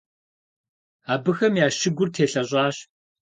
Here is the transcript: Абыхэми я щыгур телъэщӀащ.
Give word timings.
Абыхэми 1.13 1.59
я 1.65 1.67
щыгур 1.79 2.09
телъэщӀащ. 2.13 2.77